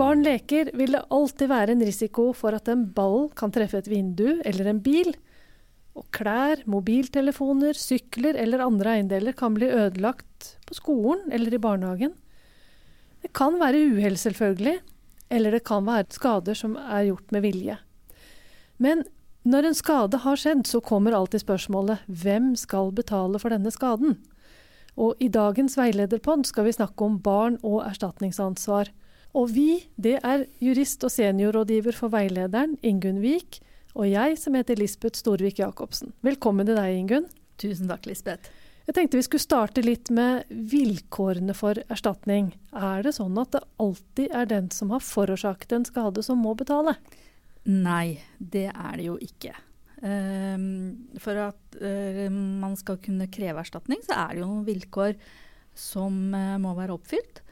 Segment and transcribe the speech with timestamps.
[0.00, 3.90] barn leker, vil det alltid være en risiko for at en ball kan treffe et
[3.90, 5.12] vindu eller en bil.
[5.98, 12.14] Og klær, mobiltelefoner, sykler eller andre eiendeler kan bli ødelagt på skolen eller i barnehagen.
[13.20, 14.78] Det kan være uhell, selvfølgelig,
[15.30, 17.76] eller det kan være skader som er gjort med vilje.
[18.80, 19.04] Men
[19.44, 24.16] når en skade har skjedd, så kommer alltid spørsmålet hvem skal betale for denne skaden?
[25.00, 28.90] Og i dagens veilederpod skal vi snakke om barn og erstatningsansvar.
[29.36, 33.60] Og vi, det er jurist og seniorrådgiver for veilederen, Ingunn Vik,
[33.94, 36.10] og jeg som heter Lisbeth Storvik Jacobsen.
[36.26, 37.28] Velkommen til deg, Ingunn.
[37.60, 38.50] Tusen takk, Lisbeth.
[38.88, 42.48] Jeg tenkte vi skulle starte litt med vilkårene for erstatning.
[42.74, 46.56] Er det sånn at det alltid er den som har forårsaket en skade, som må
[46.58, 46.96] betale?
[47.70, 49.54] Nei, det er det jo ikke.
[50.00, 55.14] Um, for at uh, man skal kunne kreve erstatning, så er det jo noen vilkår
[55.76, 57.44] som uh, må være oppfylt.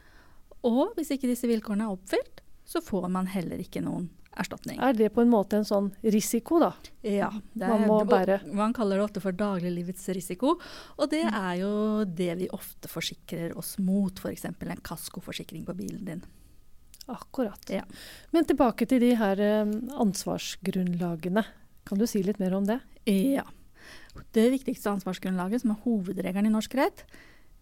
[0.67, 4.79] Og hvis ikke disse vilkårene er oppfylt, så får man heller ikke noen erstatning.
[4.81, 6.71] Er det på en måte en sånn risiko, da?
[7.03, 7.29] Ja.
[7.59, 10.55] man må bære Man kaller det ofte for dagliglivets risiko.
[10.97, 11.71] Og det er jo
[12.05, 14.45] det vi ofte forsikrer oss mot, f.eks.
[14.49, 16.25] en kaskoforsikring på bilen din.
[17.09, 17.63] Akkurat.
[17.73, 17.85] Ja.
[18.35, 19.73] Men tilbake til de her um,
[20.05, 21.43] ansvarsgrunnlagene.
[21.89, 22.77] Kan du si litt mer om det?
[23.09, 23.47] Ja.
[24.35, 27.05] Det viktigste ansvarsgrunnlaget, som er hovedregelen i norsk rett,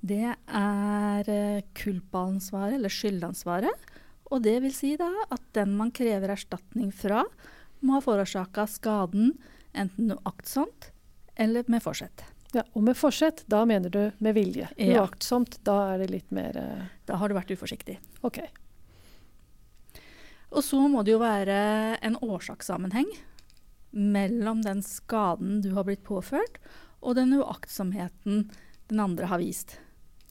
[0.06, 3.94] det er uh, kulpaansvaret, eller skyldansvaret.
[4.32, 7.24] Og det vil si da at den man krever erstatning fra,
[7.80, 9.36] må ha forårsaka skaden
[9.78, 10.92] enten uaktsomt
[11.38, 12.26] eller med forsett.
[12.56, 14.70] Ja, Og med forsett, da mener du med vilje.
[14.80, 15.04] Ja.
[15.04, 16.86] Uaktsomt, da er det litt mer uh...
[17.06, 17.98] Da har du vært uforsiktig.
[18.26, 18.40] OK.
[20.56, 21.58] Og så må det jo være
[22.02, 23.10] en årsakssammenheng
[23.92, 26.60] mellom den skaden du har blitt påført,
[27.04, 28.48] og den uaktsomheten
[28.88, 29.78] den andre har vist.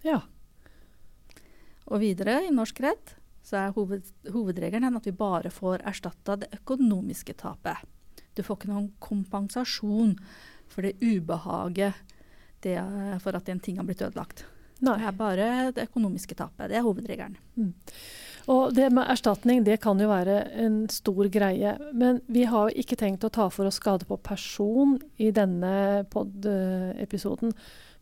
[0.07, 0.21] Ja.
[1.91, 3.15] Og videre i norsk rett
[3.47, 7.85] så er hoved, hovedregelen at vi bare får erstatta det økonomiske tapet.
[8.35, 10.17] Du får ikke noen kompensasjon
[10.71, 11.95] for det ubehaget
[12.65, 12.77] det
[13.23, 14.45] for at en ting har blitt ødelagt.
[14.85, 14.97] Nei.
[14.99, 16.69] Det er bare det økonomiske tapet.
[16.71, 17.37] Det er hovedregelen.
[17.57, 17.73] Mm.
[18.47, 21.73] Og det med erstatning det kan jo være en stor greie.
[21.93, 26.05] Men vi har jo ikke tenkt å ta for oss skade på person i denne
[26.13, 27.55] pod-episoden.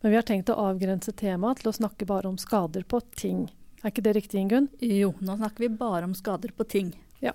[0.03, 3.47] Men vi har tenkt å avgrense temaet til å snakke bare om skader på ting.
[3.81, 4.69] Er ikke det riktig, Ingunn?
[4.81, 6.93] Jo, nå snakker vi bare om skader på ting.
[7.23, 7.33] Ja.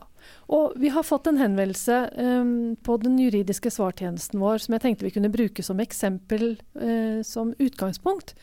[0.53, 5.07] Og vi har fått en henvendelse um, på den juridiske svartjenesten vår som jeg tenkte
[5.07, 8.35] vi kunne bruke som eksempel uh, som utgangspunkt.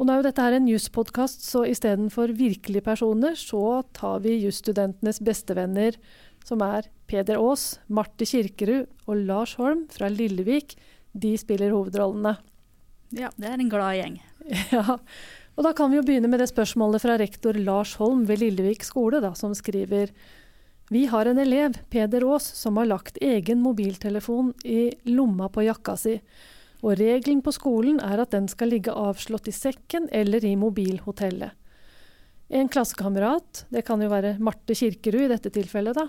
[0.00, 4.38] Og nå er jo dette her en juspodkast, så istedenfor virkelige personer, så tar vi
[4.46, 5.98] jusstudentenes bestevenner,
[6.48, 10.72] som er Peder Aas, Marte Kirkerud og Lars Holm fra Lillevik.
[11.12, 12.38] De spiller hovedrollene.
[13.12, 14.18] Ja, det er en glad gjeng.
[14.72, 14.96] Ja,
[15.58, 18.86] og da kan vi jo begynne med det spørsmålet fra rektor Lars Holm ved Lillevik
[18.86, 20.14] skole, da, som skriver
[20.92, 25.94] Vi har en elev, Peder Aas, som har lagt egen mobiltelefon i lomma på jakka
[25.94, 26.16] si.
[26.82, 31.54] Og regelen på skolen er at den skal ligge avslått i sekken eller i mobilhotellet.
[32.50, 36.08] En klassekamerat, det kan jo være Marte Kirkerud i dette tilfellet, da,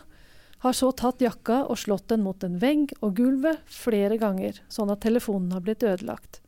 [0.66, 4.90] har så tatt jakka og slått den mot en vegg og gulvet flere ganger, sånn
[4.90, 6.42] at telefonen har blitt ødelagt.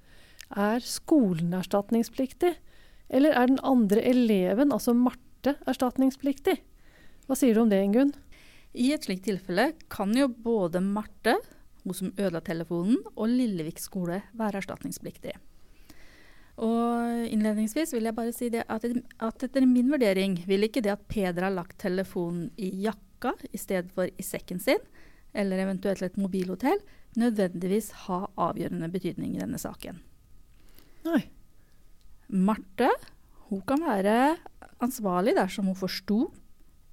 [0.49, 2.55] Er skolen erstatningspliktig?
[3.13, 6.63] Eller er den andre eleven, altså Marte, erstatningspliktig?
[7.27, 8.11] Hva sier du om det, Ingunn?
[8.73, 11.37] I et slikt tilfelle kan jo både Marte,
[11.83, 15.35] hun som ødela telefonen, og Lillevik skole være erstatningspliktig.
[16.63, 20.93] Og innledningsvis vil jeg bare si det at, at etter min vurdering vil ikke det
[20.93, 24.81] at Peder har lagt telefonen i jakka i stedet for i sekken sin,
[25.33, 26.81] eller eventuelt et mobilhotell,
[27.17, 29.99] nødvendigvis ha avgjørende betydning i denne saken.
[31.07, 31.23] Nei.
[32.33, 32.89] Marte
[33.49, 34.35] hun kan være
[34.81, 36.27] ansvarlig dersom hun forsto,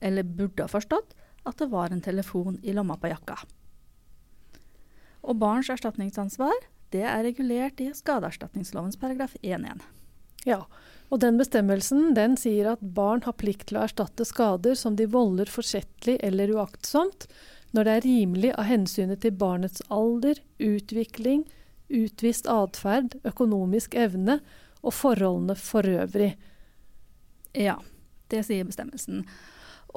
[0.00, 1.15] eller burde ha forstått,
[1.49, 3.38] at det var en telefon i lomma på jakka.
[5.21, 6.56] Og barns erstatningsansvar
[6.91, 9.84] det er regulert i skadeerstatningslovens paragraf 1-1.
[10.48, 10.65] Ja,
[11.10, 15.07] og den bestemmelsen den sier at barn har plikt til å erstatte skader som de
[15.10, 17.28] volder forsettlig eller uaktsomt,
[17.77, 21.45] når det er rimelig av hensynet til barnets alder, utvikling,
[21.91, 24.41] utvist atferd, økonomisk evne
[24.80, 26.33] og forholdene for øvrig.
[27.54, 27.77] Ja,
[28.30, 29.24] det sier bestemmelsen.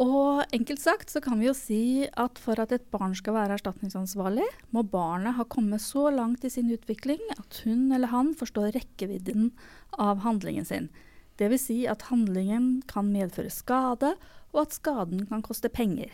[0.01, 3.59] Og enkelt sagt så kan vi jo si at for at et barn skal være
[3.59, 8.73] erstatningsansvarlig, må barnet ha kommet så langt i sin utvikling at hun eller han forstår
[8.73, 9.51] rekkevidden
[10.01, 10.89] av handlingen sin.
[11.37, 11.67] Dvs.
[11.67, 14.15] Si at handlingen kan medføre skade,
[14.53, 16.09] og at skaden kan koste penger.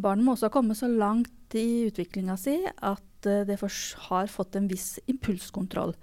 [0.00, 4.56] Barnet må også ha kommet så langt i utviklinga si at eh, det har fått
[4.56, 5.94] en viss impulskontroll.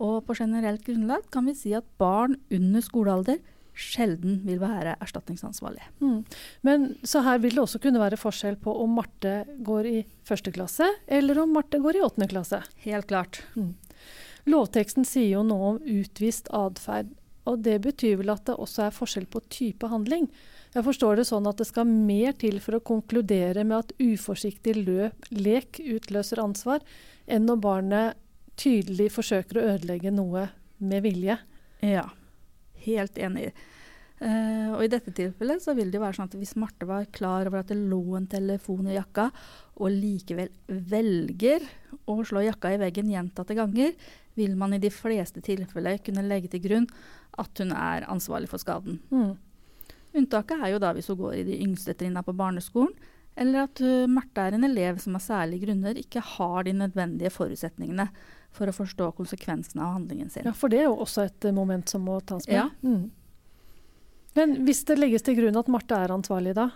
[0.00, 3.42] Og på generelt grunnlag kan vi si at barn under skolealder
[3.76, 5.82] sjelden vil være erstatningsansvarlig.
[6.00, 6.18] Mm.
[6.66, 9.96] Men så her vil det også kunne være forskjell på om Marte går i
[10.26, 12.62] første klasse, eller om Marte går i åttende klasse.
[12.84, 13.42] Helt klart.
[13.56, 13.74] Mm.
[14.50, 17.12] Lovteksten sier jo noe om utvist atferd,
[17.48, 20.28] og det betyr vel at det også er forskjell på type handling.
[20.74, 24.76] Jeg forstår det sånn at det skal mer til for å konkludere med at uforsiktig
[24.84, 26.84] løp, lek utløser ansvar,
[27.26, 28.20] enn når barnet
[28.60, 31.38] tydelig forsøker å ødelegge noe med vilje.
[31.84, 32.06] Ja,
[32.86, 33.50] helt enig.
[34.20, 37.48] Uh, og I dette tilfellet så vil det være sånn at hvis Marte var klar
[37.48, 39.30] over at det lå en telefon i jakka,
[39.80, 41.64] og likevel velger
[42.04, 43.94] å slå jakka i veggen gjentatte ganger,
[44.36, 46.88] vil man i de fleste tilfeller kunne legge til grunn
[47.40, 49.00] at hun er ansvarlig for skaden.
[49.08, 49.38] Mm.
[50.20, 52.92] Unntaket er jo da hvis hun går i de yngste trinna på barneskolen,
[53.40, 57.32] eller at uh, Marte er en elev som av særlige grunner ikke har de nødvendige
[57.32, 58.10] forutsetningene
[58.54, 60.46] for å forstå konsekvensene av handlingen sin.
[60.48, 62.56] Ja, For det er jo også et uh, moment som må tas med.
[62.56, 62.68] Ja.
[62.82, 63.10] Mm.
[64.38, 66.70] Men hvis det legges til grunn at Marte er ansvarlig, da?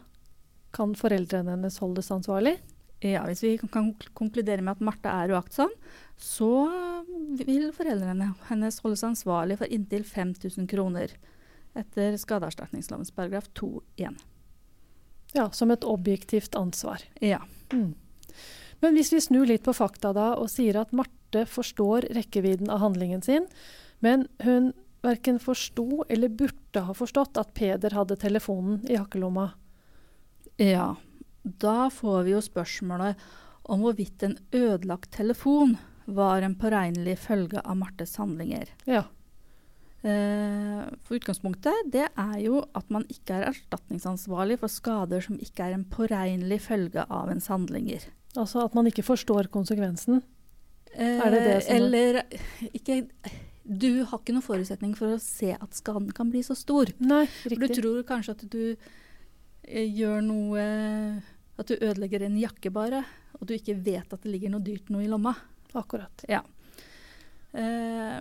[0.74, 2.56] Kan foreldrene hennes holdes ansvarlig?
[3.04, 5.70] Ja, Hvis vi kan konkludere med at Marte er uaktsom,
[6.16, 6.50] så
[7.36, 11.12] vil foreldrene hennes holdes ansvarlig for inntil 5000 kroner
[11.76, 14.16] etter skadeerstatningslovens paragraf 2-1.
[15.34, 17.02] Ja, som et objektivt ansvar.
[17.20, 17.42] Ja.
[17.72, 17.92] Mm.
[18.80, 22.82] Men hvis vi snur litt på fakta da, og sier at Marte forstår rekkevidden av
[22.84, 23.48] handlingen sin,
[24.04, 24.72] men hun
[25.04, 29.50] verken forsto eller burde ha forstått at Peder hadde telefonen i jakkelomma.
[30.60, 30.94] Ja,
[31.42, 33.20] da får vi jo spørsmålet
[33.68, 38.70] om hvorvidt en ødelagt telefon var en påregnelig følge av Martes handlinger.
[38.88, 39.04] Ja.
[40.04, 45.64] Eh, for utgangspunktet det er jo at man ikke er erstatningsansvarlig for skader som ikke
[45.64, 48.04] er en påregnelig følge av ens handlinger.
[48.36, 50.20] Altså at man ikke forstår konsekvensen.
[50.94, 52.20] Er det det som Eller
[52.70, 53.00] ikke
[53.64, 56.92] Du har ikke noen forutsetning for å se at skaden kan bli så stor.
[57.00, 57.70] Nei, riktig.
[57.74, 60.64] Du tror kanskje at du eh, gjør noe
[61.58, 63.04] At du ødelegger en jakke bare,
[63.38, 65.32] og du ikke vet at det ligger noe dyrt noe i lomma.
[65.74, 66.26] Akkurat.
[66.30, 66.42] Ja.
[67.54, 68.20] Eh,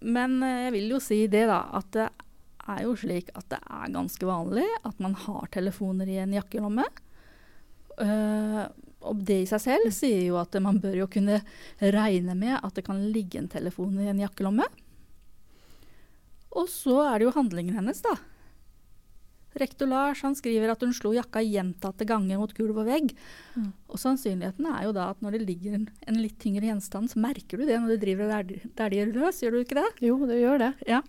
[0.00, 2.08] men eh, jeg vil jo si det, da, at det
[2.66, 6.84] er jo slik at det er ganske vanlig at man har telefoner i en jakkelomme.
[9.04, 11.42] Og det i seg selv sier jo at man bør jo kunne
[11.80, 14.66] regne med at det kan ligge en telefon i en jakkelomme.
[16.56, 18.16] Og så er det jo handlingen hennes, da.
[19.56, 23.12] Rektor Lars han skriver at hun slo jakka gjentatte ganger mot gulv og vegg.
[23.56, 23.70] Mm.
[23.88, 27.22] Og sannsynligheten er jo da at når det ligger en, en litt tyngre gjenstand, så
[27.24, 29.88] merker du det når du driver der, der de er løs, gjør du ikke det?
[30.04, 30.70] Jo, det gjør det.
[30.88, 31.00] Ja.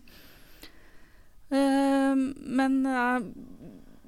[1.51, 2.15] Uh,
[2.59, 3.19] men uh,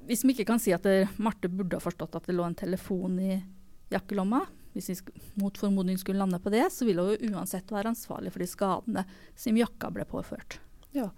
[0.08, 2.56] hvis vi ikke kan si at det, Marte burde ha forstått at det lå en
[2.56, 3.38] telefon i
[3.90, 4.44] jakkelomma,
[4.74, 4.96] hvis vi
[5.42, 8.50] mot formodning skulle lande på det, så vil hun jo uansett være ansvarlig for de
[8.50, 9.06] skadene
[9.38, 10.60] som jakka ble påført.
[10.94, 11.10] Ja.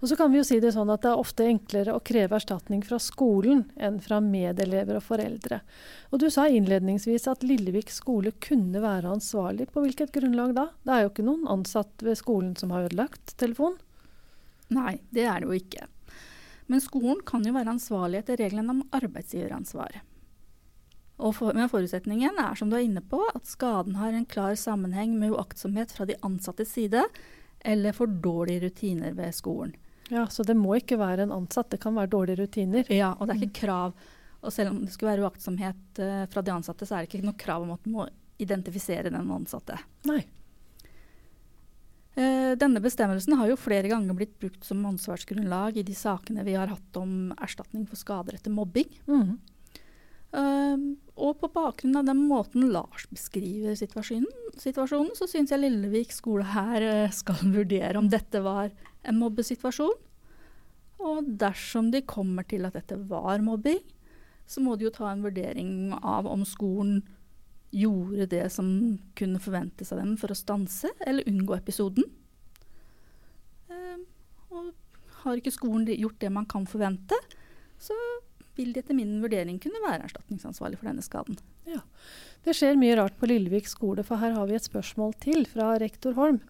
[0.00, 2.36] Og så kan vi jo si det sånn at det er ofte enklere å kreve
[2.36, 5.62] erstatning fra skolen enn fra medelever og foreldre.
[6.12, 9.70] Og du sa innledningsvis at Lillevik skole kunne være ansvarlig.
[9.72, 10.68] På hvilket grunnlag da?
[10.84, 13.78] Det er jo ikke noen ansatt ved skolen som har ødelagt telefon.
[14.74, 15.88] Nei, det er det jo ikke.
[16.66, 20.02] Men skolen kan jo være ansvarlig etter reglene om arbeidsgiveransvar.
[21.16, 24.56] Og for, men forutsetningen er, som du er inne på, at skaden har en klar
[24.60, 27.06] sammenheng med uaktsomhet fra de ansattes side,
[27.64, 29.72] eller for dårlige rutiner ved skolen.
[30.12, 32.86] Ja, Så det må ikke være en ansatt, det kan være dårlige rutiner.
[32.92, 33.96] Ja, og det er ikke krav
[34.46, 37.26] Og selv om det skulle være uaktsomhet uh, fra de ansatte, så er det ikke
[37.26, 38.04] noe krav om at du må
[38.38, 39.78] identifisere den ansatte.
[40.06, 40.20] Nei.
[42.16, 46.54] Eh, denne bestemmelsen har jo flere ganger blitt brukt som ansvarsgrunnlag i de sakene vi
[46.56, 48.88] har hatt om erstatning for skader etter mobbing.
[49.08, 49.34] Mhm.
[51.26, 54.28] Og på bakgrunn av den måten Lars beskriver situasjonen,
[54.60, 58.70] situasjonen så syns jeg Lillevik skole her eh, skal vurdere om dette var
[59.06, 59.96] en mobbesituasjon.
[61.06, 63.82] Og dersom de kommer til at dette var mobbing,
[64.46, 67.00] så må de jo ta en vurdering av om skolen
[67.74, 68.68] gjorde det som
[69.18, 72.06] kunne forventes av dem for å stanse eller unngå episoden.
[73.66, 73.98] Eh,
[74.54, 74.70] og
[75.24, 77.18] har ikke skolen gjort det man kan forvente,
[77.82, 77.96] så
[78.56, 81.38] vil de etter min vurdering kunne være erstatningsansvarlig for denne skaden.
[81.68, 81.82] Ja,
[82.46, 85.74] Det skjer mye rart på Lillevik skole, for her har vi et spørsmål til fra
[85.82, 86.40] rektor Holm.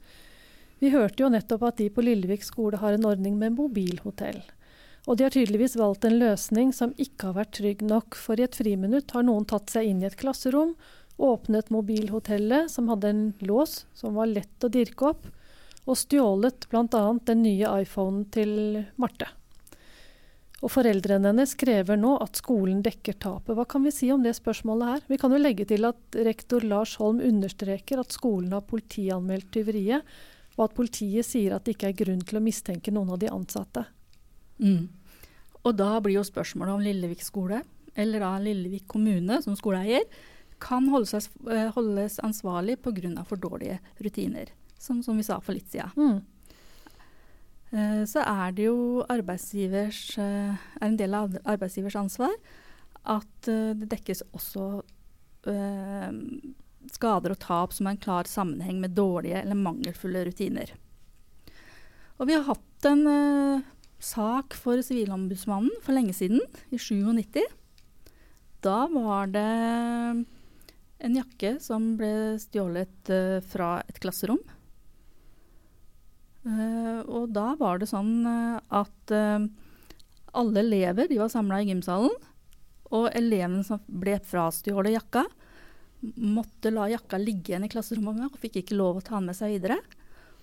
[0.79, 4.43] Vi hørte jo nettopp at de på Lillevik skole har en ordning med mobilhotell.
[5.07, 8.45] Og de har tydeligvis valgt en løsning som ikke har vært trygg nok, for i
[8.45, 10.75] et friminutt har noen tatt seg inn i et klasserom,
[11.17, 15.31] åpnet mobilhotellet, som hadde en lås som var lett å dirke opp,
[15.87, 17.05] og stjålet bl.a.
[17.31, 19.31] den nye iPhonen til Marte.
[20.65, 23.53] Og foreldrene hennes krever nå at skolen dekker tapet.
[23.59, 25.03] Hva kan vi si om det spørsmålet her?
[25.11, 30.07] Vi kan jo legge til at rektor Lars Holm understreker at skolen har politianmeldt tyveriet,
[30.57, 33.29] og at politiet sier at det ikke er grunn til å mistenke noen av de
[33.29, 33.85] ansatte.
[34.57, 34.87] Mm.
[35.67, 37.61] Og da blir jo spørsmålet om Lillevik skole,
[37.97, 40.07] eller da Lillevik kommune som skoleeier,
[40.63, 43.25] kan holdes, eh, holdes ansvarlig pga.
[43.25, 44.49] for dårlige rutiner,
[44.79, 45.91] som, som, vi sa for litt siden.
[45.97, 46.23] Mm.
[47.75, 52.35] Eh, så er det jo arbeidsgivers, eh, er en del av arbeidsgivers ansvar
[53.07, 54.83] at det dekkes også
[55.51, 56.11] eh,
[56.91, 60.73] skader og tap som har en klar sammenheng med dårlige eller mangelfulle rutiner.
[62.19, 63.67] Og vi har hatt en eh,
[64.03, 67.43] sak for Sivilombudsmannen for lenge siden, i 97.
[68.63, 69.47] Da var det
[71.07, 73.11] en jakke som ble stjålet
[73.47, 74.41] fra et klasserom.
[76.47, 78.61] Uh, og da var det sånn uh,
[80.37, 82.15] alle elever de var samla i gymsalen.
[82.95, 85.25] Og eleven som ble frastjålet jakka,
[86.23, 89.39] måtte la jakka ligge igjen i klasserommet og fikk ikke lov å ta den med
[89.39, 89.81] seg videre.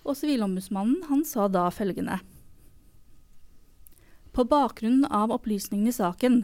[0.04, 2.20] Og Sivilombudsmannen sa da følgende
[4.34, 6.40] på bakgrunn av opplysningene i saken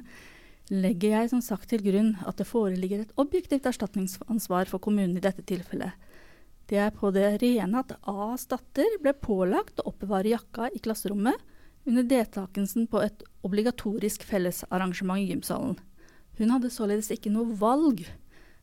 [0.71, 5.25] legger jeg som sagt til grunn at det foreligger et objektivt erstatningsansvar for kommunen i
[5.25, 5.97] dette tilfellet.
[6.70, 11.34] Det er på det rene at A's datter ble pålagt å oppbevare jakka i klasserommet
[11.88, 15.74] under deltakelsen på et obligatorisk fellesarrangement i gymsalen.
[16.38, 18.04] Hun hadde således ikke noe valg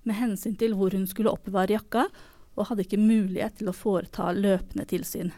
[0.07, 2.07] med hensyn til hvor hun skulle oppbevare jakka,
[2.57, 5.29] og hadde ikke mulighet til å foreta løpende tilsyn.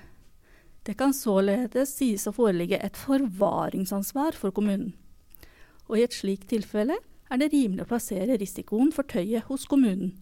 [0.87, 4.93] Det kan således sies å foreligge et forvaringsansvar for kommunen.
[5.89, 10.13] Og i et slikt tilfelle er det rimelig å plassere risikoen for tøyet hos kommunen,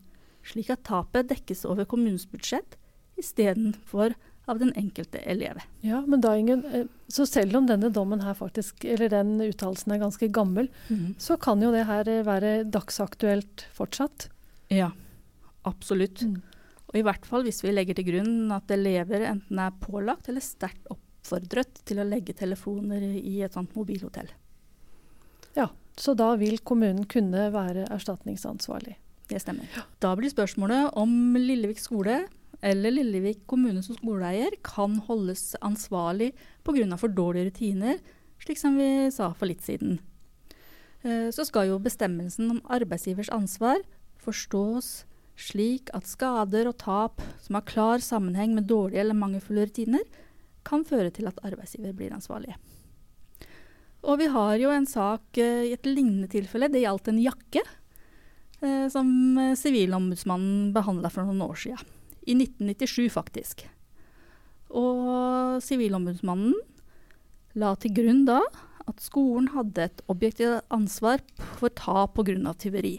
[0.51, 2.77] slik at tapet dekkes over kommunens budsjett
[3.17, 4.15] istedenfor
[4.47, 5.59] av den enkelte elev.
[5.83, 9.91] Ja, men da Ingen, eh, så selv om denne dommen her faktisk, eller den uttalelsen
[9.91, 11.17] er ganske gammel, mm.
[11.19, 14.29] så kan jo det her eh, være dagsaktuelt fortsatt?
[14.71, 14.93] Ja,
[15.67, 16.23] absolutt.
[16.23, 16.39] Mm.
[16.87, 20.43] Og i hvert fall hvis vi legger til grunn at elever enten er pålagt eller
[20.43, 24.31] sterkt oppfordret til å legge telefoner i et sånt mobilhotell.
[25.57, 25.67] Ja,
[25.99, 28.95] så da vil kommunen kunne være erstatningsansvarlig.
[29.27, 29.67] Det stemmer.
[29.99, 32.25] Da blir spørsmålet om Lillevik skole
[32.63, 36.31] eller Lillevik kommune som skoleeier kan holdes ansvarlig
[36.63, 36.97] pga.
[36.97, 37.99] for dårlige rutiner,
[38.39, 39.99] slik som vi sa for litt siden.
[41.03, 43.77] Eh, så skal jo bestemmelsen om arbeidsgivers ansvar
[44.17, 45.05] forstås
[45.37, 50.03] slik at skader og tap som har klar sammenheng med dårlige eller mangelfulle rutiner,
[50.67, 52.57] kan føre til at arbeidsgiver blir ansvarlig.
[54.07, 56.69] Og vi har jo en sak uh, i et lignende tilfelle.
[56.71, 57.63] Det gjaldt en jakke
[58.91, 61.83] som uh, Sivilombudsmannen behandla for noen år siden.
[62.27, 63.65] I 1997, faktisk.
[64.73, 66.55] Og Sivilombudsmannen
[67.57, 68.41] la til grunn da
[68.87, 71.23] at skolen hadde et objektivt ansvar
[71.59, 72.53] for tap pga.
[72.53, 72.97] tyveri.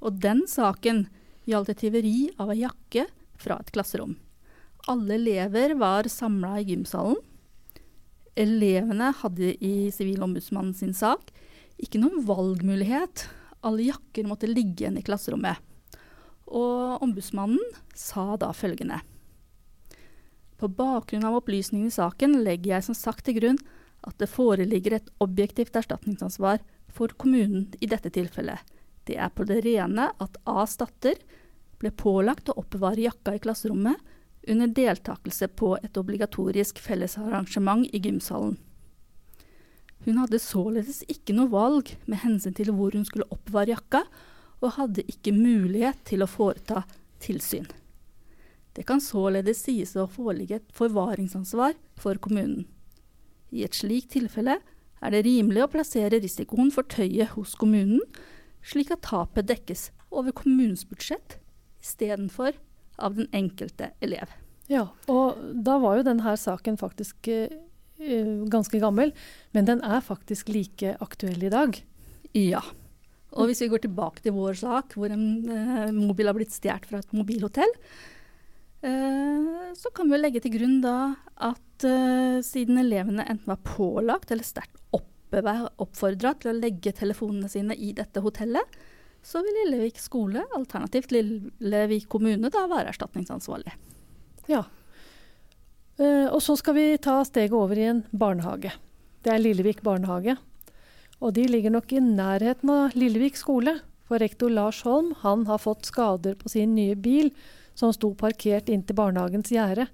[0.00, 1.06] Og den saken
[1.48, 4.16] gjaldt et tyveri av ei jakke fra et klasserom.
[4.88, 7.18] Alle elever var samla i gymsalen.
[8.38, 11.32] Elevene hadde i Sivilombudsmannen sin sak
[11.78, 13.26] ikke noen valgmulighet.
[13.66, 15.58] Alle jakker måtte ligge igjen i klasserommet.
[16.48, 17.62] Og ombudsmannen
[17.94, 19.00] sa da følgende.
[20.58, 23.60] På bakgrunn av opplysningene i saken legger jeg som sagt til grunn
[24.06, 26.62] at det foreligger et objektivt erstatningsansvar
[26.94, 28.58] for kommunen i dette tilfellet.
[29.06, 31.18] Det er på det rene at A's datter
[31.78, 34.00] ble pålagt å oppbevare jakka i klasserommet
[34.48, 38.56] under deltakelse på et obligatorisk fellesarrangement i gymsalen.
[40.06, 44.04] Hun hadde således ikke noe valg med hensyn til hvor hun skulle oppbevare jakka,
[44.58, 46.82] og hadde ikke mulighet til å foreta
[47.22, 47.68] tilsyn.
[48.74, 52.66] Det kan således sies å foreligge et forvaringsansvar for kommunen.
[53.50, 54.58] I et slikt tilfelle
[54.98, 58.02] er det rimelig å plassere risikoen for tøyet hos kommunen,
[58.62, 61.38] slik at tapet dekkes over kommunens budsjett
[61.82, 62.58] istedenfor
[62.98, 64.30] av den enkelte elev.
[64.68, 67.46] Ja, og da var jo denne saken faktisk uh,
[68.52, 69.14] ganske gammel,
[69.56, 71.80] men den er faktisk like aktuell i dag.
[72.36, 72.62] Ja.
[73.36, 76.88] Og hvis vi går tilbake til vår sak, hvor en uh, mobil har blitt stjålet
[76.88, 77.74] fra et mobilhotell,
[78.84, 80.98] uh, så kan vi legge til grunn da
[81.36, 81.64] at
[82.42, 88.18] siden elevene enten var pålagt eller sterkt oppfordra til å legge telefonene sine i dette
[88.24, 88.78] hotellet,
[89.22, 93.74] så vil Lillevik skole, alternativt Lillevik kommune, da være erstatningsansvarlig.
[94.48, 94.64] Ja.
[95.98, 98.70] Uh, og så skal vi ta steget over i en barnehage.
[99.24, 100.36] Det er Lillevik barnehage.
[101.18, 103.80] Og de ligger nok i nærheten av Lillevik skole.
[104.08, 107.32] For rektor Lars Holm han har fått skader på sin nye bil,
[107.74, 109.88] som sto parkert inntil barnehagens gjerde.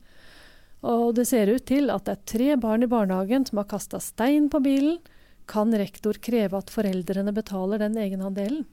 [0.84, 4.00] Og det ser ut til at det er tre barn i barnehagen som har kasta
[4.04, 5.00] stein på bilen.
[5.48, 8.66] Kan rektor kreve at foreldrene betaler den egenandelen?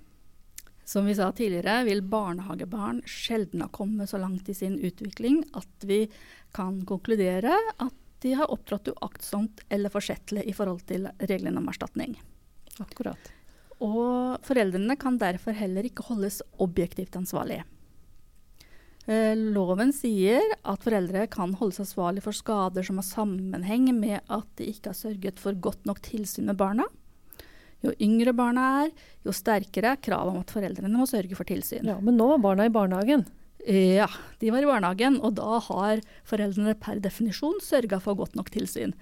[0.92, 5.86] Som vi sa tidligere, vil barnehagebarn sjelden ha kommet så langt i sin utvikling at
[5.88, 6.02] vi
[6.52, 7.96] kan konkludere at
[8.26, 12.18] de har opptrådt uaktsomt eller forsettlig i forhold til reglene om erstatning.
[12.84, 13.32] Akkurat.
[13.80, 17.62] Og foreldrene kan derfor heller ikke holdes objektivt ansvarlig.
[19.08, 24.52] Eh, loven sier at foreldre kan holdes ansvarlig for skader som har sammenheng med at
[24.60, 26.92] de ikke har sørget for godt nok tilsyn med barna.
[27.82, 28.92] Jo yngre barna er,
[29.26, 31.88] jo sterkere er kravet om at foreldrene må sørge for tilsyn.
[31.90, 33.26] Ja, Men nå var barna i barnehagen.
[33.66, 34.08] Ja,
[34.42, 38.94] de var i barnehagen, og da har foreldrene per definisjon sørga for godt nok tilsyn.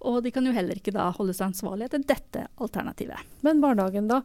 [0.00, 3.20] Og de kan jo heller ikke da holde seg ansvarlig etter dette alternativet.
[3.44, 4.22] Men barnehagen, da?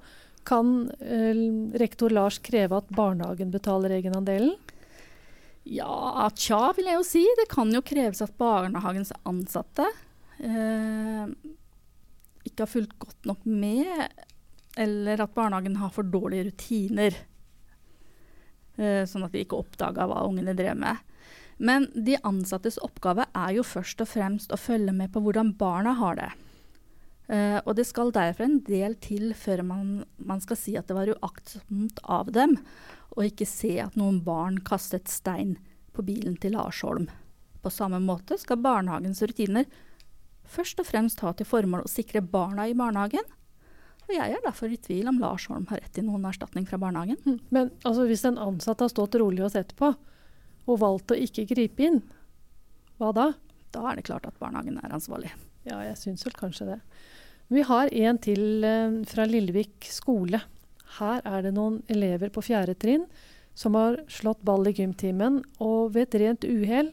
[0.48, 1.36] Kan eh,
[1.82, 4.56] rektor Lars kreve at barnehagen betaler egenandelen?
[5.66, 7.24] Ja, tja, vil jeg jo si.
[7.40, 9.88] Det kan jo kreves at barnehagens ansatte
[10.38, 11.32] eh,
[12.46, 14.06] ikke har fulgt godt nok med,
[14.78, 17.18] eller at barnehagen har for dårlige rutiner.
[18.76, 21.04] Eh, sånn at de ikke oppdaga hva ungene drev med.
[21.58, 25.96] Men de ansattes oppgave er jo først og fremst å følge med på hvordan barna
[26.02, 26.32] har det.
[27.26, 30.94] Uh, og det skal derfor en del til før man, man skal si at det
[30.94, 32.54] var uaktsomt av dem
[33.16, 35.56] og ikke se at noen barn kastet stein
[35.96, 37.08] på bilen til Larsholm.
[37.66, 39.66] På samme måte skal barnehagens rutiner
[40.52, 43.26] først og fremst ha til formål å sikre barna i barnehagen.
[44.06, 46.78] Og jeg er derfor i tvil om Lars Holm har rett til noen erstatning fra
[46.82, 47.18] barnehagen.
[47.26, 49.92] Hm, men altså, hvis en ansatt har stått rolig og sett på,
[50.66, 52.02] og valgt å ikke gripe inn,
[53.02, 53.32] hva da?
[53.74, 55.34] Da er det klart at barnehagen er ansvarlig.
[55.66, 56.80] Ja, jeg syns vel kanskje det.
[57.54, 60.40] Vi har en til eh, fra Lillevik skole.
[61.00, 63.06] Her er det noen elever på fjerde trinn
[63.56, 66.92] som har slått ball i gymtimen, og ved et rent uhell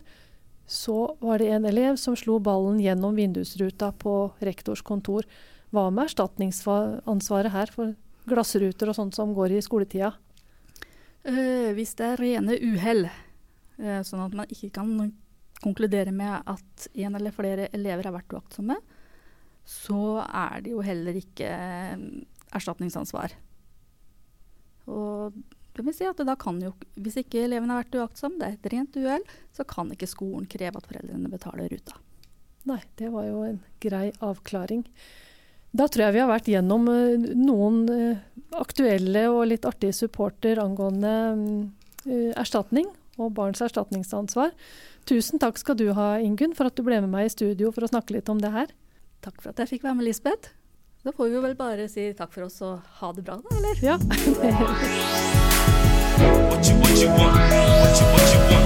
[0.66, 5.26] så var det en elev som slo ballen gjennom vindusruta på rektors kontor.
[5.72, 7.94] Hva med erstatningsansvaret her for
[8.28, 10.12] glassruter og sånt som går i skoletida?
[11.22, 13.06] Uh, hvis det er rene uhell,
[13.78, 15.12] uh, sånn at man ikke kan
[15.62, 18.78] konkludere med at en eller flere elever har vært uaktsomme,
[19.62, 22.06] så er det jo heller ikke uh,
[22.58, 23.36] erstatningsansvar.
[24.90, 25.36] Og
[25.76, 28.56] det vil si at da kan jo, Hvis ikke eleven har vært uaktsom, det er
[28.58, 31.96] et rent uhell, så kan ikke skolen kreve at foreldrene betaler ruta.
[32.68, 34.84] Nei, det var jo en grei avklaring.
[35.72, 38.20] Da tror jeg vi har vært gjennom uh, noen uh,
[38.60, 41.14] aktuelle og litt artige supporter angående
[42.04, 44.52] uh, erstatning og barns erstatningsansvar.
[45.08, 47.86] Tusen takk skal du ha, Ingunn, for at du ble med meg i studio for
[47.86, 48.74] å snakke litt om det her.
[49.24, 50.52] Takk for at jeg fikk være med, Lisbeth.
[51.02, 53.82] Da får vi vel bare si takk for oss og ha det bra, da, eller?
[53.82, 55.48] Ja.
[56.18, 58.62] what you, what you want, what you, what you want.